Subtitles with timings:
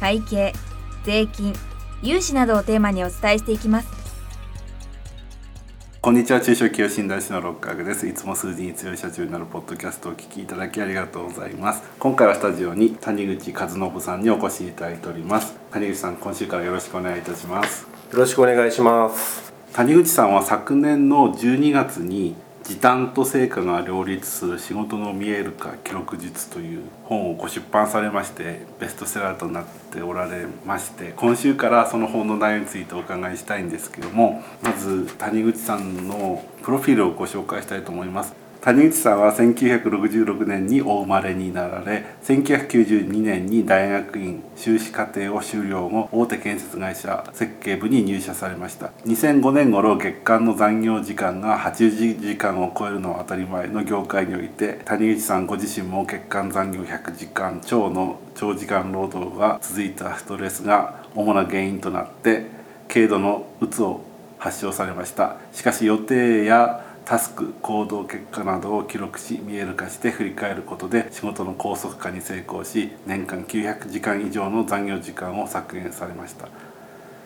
[0.00, 0.52] 会計
[1.04, 1.54] 税金
[2.02, 4.04] 融資などをテーマにお伝えしていきます。
[6.04, 6.40] こんにちは。
[6.42, 8.06] 中小企業診断士の六角です。
[8.06, 11.82] いつも数字に強い社長になるポッドキャストをお聞きいただきありがとうございます。
[11.98, 15.54] 今回はスタジオに谷口和信さんにお越しいただいております。
[15.70, 17.86] 谷口さん今週からよろしくお願いいたします。
[18.12, 19.54] よろしくお願いします。
[19.72, 38.43] 谷口さんは昨年の12月に時短と成果が両立する仕事の見える化記録術という本をご出版されましてベストセラーとなっておられまして今週からその本の内容についてお伺いしたいんですけどもまず谷口さんのプロフィールをご紹介したいと思います。
[38.64, 48.86] 谷口さんは1966年にお生まれになられ1992年に大学院修士課程を修了後大手建設会社設計部に入社されました。
[49.04, 62.46] 2005年頃月間の残業時間が80時間を超えるのは当たり前の業界において谷口さんご自身も月間残業100時間超の長時間労働が続いたストレスが主な原因となって
[62.88, 64.00] 軽度のうつを
[64.38, 65.36] 発症されました。
[65.52, 76.48] しかし予定やタスク行動結果などを記録し見える化して振り返ることで仕事の高速化に成功し年間900時間以上の残業時間を削減されました。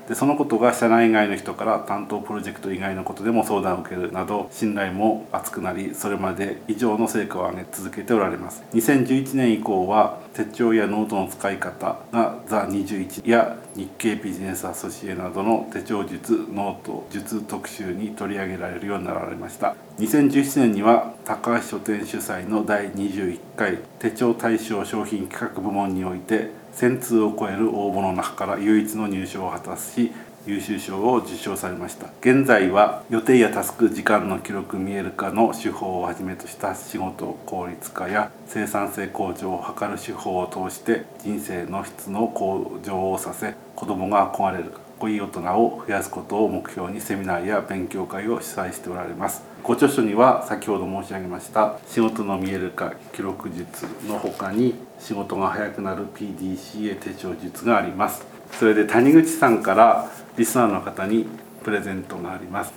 [0.08, 8.64] でそのことが社内外の人から担当プロジェクト以外のことでも相談を受けるなど信頼も厚くなりそれまで以上の成果を上げ続けておられます。
[8.72, 19.76] 2011年以降は手帳やノートの使い方が「THE21や日経ビジネスアソシエなどの手帳術ノート術特集に取り上げられるようになられました。
[19.98, 30.12] 2017年には高橋書店主催の第21回手帳大賞商品企画部門において1000通を超える応募の中から唯一の入賞を果たし
[30.46, 32.06] 優秀賞を受賞されました。
[32.20, 49.42] 現在は予定やタスク時間の記録見える化の手法をはじめとした仕事効率化や生産性向上を図る手法を通して人生の質の向上をさせ子どもが憧れるかっこいい大人を増やすことを目標にセミナーや勉強会を主催しておられます。
[49.68, 58.26] ご著書には先ほど申し上げました仕事の見える化記録術の他に仕事が早くなる PDCA 手帳術があります。
[58.52, 61.26] それで谷口さんからリスナーの方に
[61.64, 62.72] プレゼントがあります。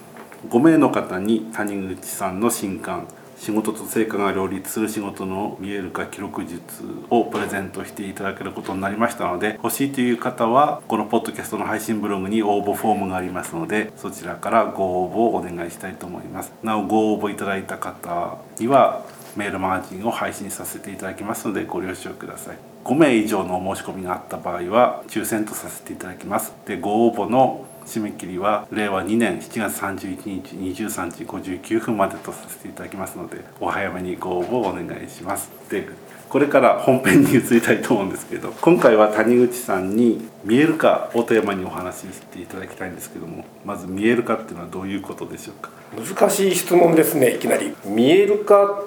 [0.49, 3.07] 5名の方に谷口さんの新刊
[3.41, 16.53] 仕事と成果が両立する仕事の見える化記録術をプレゼントしていただけることになりましたので欲しいという方はこのポッドキャストの配信ブログに応募フォームがありますのでそちらからご応募をお願いしたいと思います。
[16.61, 19.03] なおご応募いただいた方には
[19.35, 22.57] メールマガジンを配信させていただきますのでご了承ください。
[22.83, 26.53] 5名以上のお申し込みがあった場合は抽選とさせていただきます。
[26.67, 35.51] でご応募の締め切りは令和2年7月31日23時59分までとさせていただきますのでお早めにご応募をお願いします。
[35.69, 35.87] で
[36.29, 45.71] これから本編に移りたいと思うんですけど今回は谷口さんに「見える化」をテーマにお話ししていただきたいんですけどもまず「見える化」っていうのはどういうことでしょうか？
[45.97, 47.75] 難しい質問ですねいきなり。
[47.83, 48.81] 見える化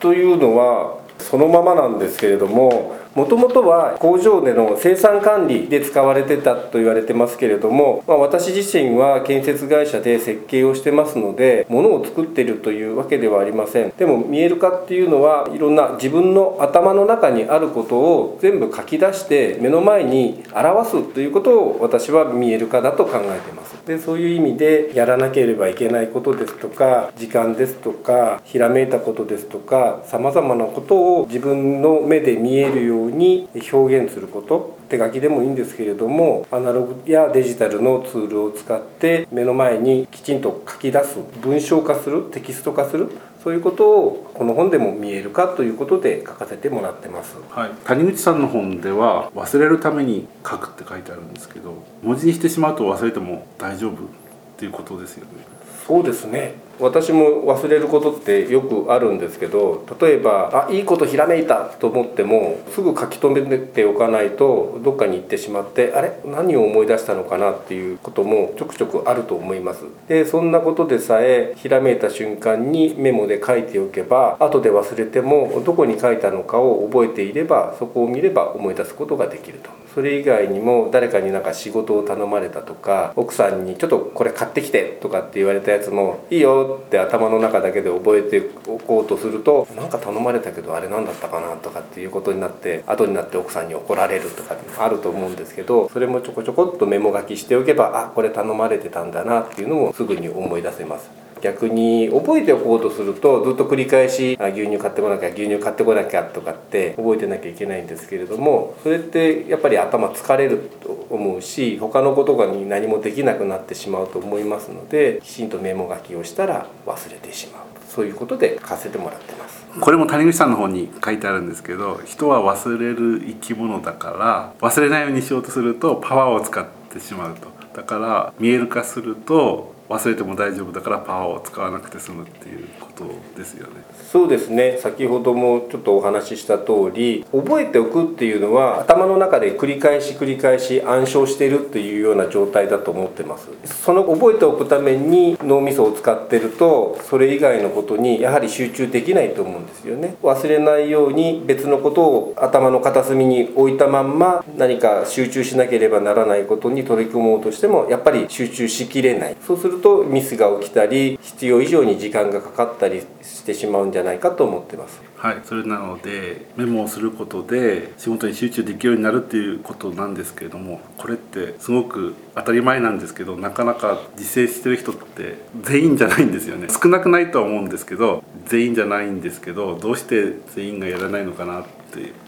[0.00, 13.90] というのはそのままなんですけれどももともとは工場での生産管理で使われてたと言われてますけれども、まあ、私自身は建設会社で設計をしてますので物を作っているというわけではありません。
[13.98, 23.78] でも見える化っていうのはいろんな自分の頭の中にあることを全部書き出して目の前に表すということを私は見える化だと考えてます。
[23.88, 43.10] でそういう意味でやらなければいけないことですとか時間ですとかひらめいたことですとかさまざまなことを自分の目で見えるように表現すること手書きでもいいんですけれどもアナログやデジタルのツールを使って目の前にきちんと書き出す文章化するテキスト化する
[43.42, 54.27] そういうことをこの本でも見えるかということで書かせてもらってます、はい、谷口さんの本では忘れるために書くって書いてあるんですけど文字にしてしまうと忘れても大丈夫
[54.58, 55.46] っていうことですよね。
[55.86, 56.54] そうですね。
[56.80, 66.12] 私も忘れることってよくあるんですけど例えばあいいことひらめいたと思ってもすぐ書き留めておかないとどっかに行ってしまってあれ？
[66.24, 69.84] 何を思い出したのかなっていうこともちょくちょくあると思います。
[70.08, 79.70] でそんなことでさえひらめいた瞬間にメモで書いておけば後で忘れてもどこに書いたのかを覚えていればそこを見れば思い出すことができると。
[79.98, 101.10] それ以外にも誰かになんか仕事を頼まれたとか奥さんにちょっとこれ買ってきてとかって言われたやつもいいよって頭の中だけで覚えておこうとするとなんか頼まれたけどあれ何だったかなとかっていうことになって後になって奥さんに怒られるとかあると思うんですけどそれもちょこちょこっとメモ書きしておけばあこれ頼まれてたんだなっていうのもすぐに思い出せます。
[101.42, 117.62] 逆に覚えておこうとするとずっと繰り返し牛乳買ってこなきゃ牛乳買ってこなきゃとかって覚えてなきゃいけないんですけれどもそれってやっぱり頭疲れると思うし他のことに何もできなくなってしまうと思いますのできちんとメモ書きをしたら忘れてしまう。
[117.88, 119.66] そういうことで書かせてもらってます。
[119.80, 127.48] これも谷口さんの方に書いてあるんですけど人は忘れる生き物だから忘れないようにしようとするとパワーを使ってしまうと。
[127.74, 133.04] だから見える化すると忘れても大丈夫だからパワーを使わなくて済むっていうこと
[133.36, 133.82] ですよね。
[134.12, 134.78] そうですね。
[134.80, 143.48] 先ほどもちょっとお話しした通り覚えておくっていうのは頭の中で繰り返し繰り返し暗唱しているっていうような状態だと思ってます。
[143.64, 150.16] その覚えておくために脳みそを使ってるとそれ以外のことにやはり集中できないと思うんですよね。
[150.22, 159.36] 忘れないように別のことを頭の片隅に置いたまんま何か集中しなければならないことに取り組もうとしてもやっぱり集中しきれない。
[159.46, 165.00] そうするとミスが起きたり必要以上に時間がかかったりしてしまうんじゃないかと思ってます。
[165.16, 176.68] はいそれなのでメモをすることで仕事に集中できるようになるっていうことなんですけれどもこれってすごく当たり前なんですけどなかなか実践してる人って全員じゃないんですよね。
[176.70, 181.77] 少なくないとは思うんですけど全員じゃないんですけどどうして全員がやらないのかなって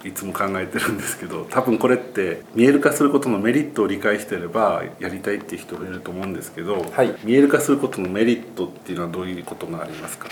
[0.05, 10.29] いつも考えてるんですけど多分これって見える化することのメリットを理解してればやりたいっていう人がいると思うんですけど、はい、見える化することのメリットっていうのはどういうことがありますか？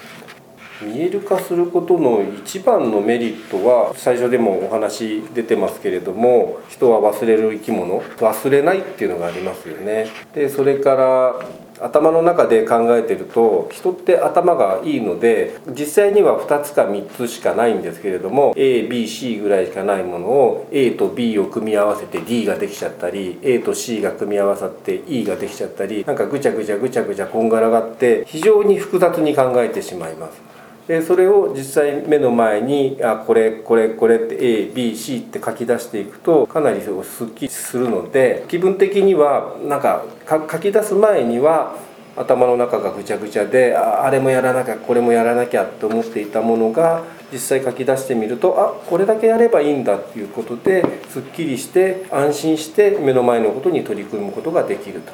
[0.81, 10.07] 見える化することの一番のメリットは最初でもお話出てますけれども人は忘れる生き物忘れないっていうのがありますよね。
[10.35, 11.47] でそれから
[11.81, 30.48] 頭の中で考えてると人って頭がいいので実際には2つか3つしかないんですけれども ABC ぐらいしかないものを A と B を組み合わせて D ができちゃったり A と C が組み合わさって E ができちゃったりなんかぐちゃぐちゃぐちゃぐちゃこんがらがって非常に複雑に考えてしまいます。
[30.89, 36.91] でそれを実際目の前にあこれこれこれって ABC って書き出していくとかなりす
[37.25, 41.77] っきりするので気分的にはなんか書き出す前には
[42.17, 55.13] 頭の中がぐちゃぐちゃでああれもやらなきゃこれもやらなきゃと思っていたものが実際書き出してみるとあこれだけやればいいんだっていうことですっきりして安心して目の前のことに取り組むことができると。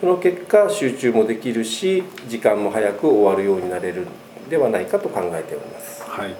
[0.00, 4.08] その結果集中もできるし時間も早く終わるようになれる。
[4.52, 6.02] ではないかと考えております。
[6.02, 6.34] はい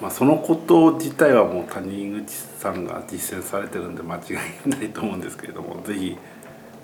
[0.00, 4.20] まあ、そのこと自体はもう谷口さんが実践されてるんで間違
[4.64, 6.16] いないと思うんですけれども是非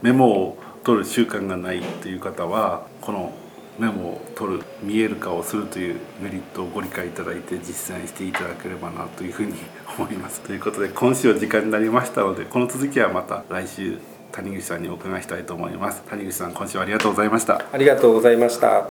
[0.02, 3.32] メモを取る習慣がないという方はこの
[3.78, 9.54] メモを取る見える化をするというメリットをご理解いただいて実践していただければなというふうに
[9.98, 10.42] 思います。
[10.42, 13.98] ということで今週は時間になりましたのでこの続きはまた来週
[14.32, 16.02] 谷口さんにお伺いしたいと思います。
[16.02, 17.64] 谷口さん今週はありがとうございました。
[17.72, 18.95] ありがとうございました。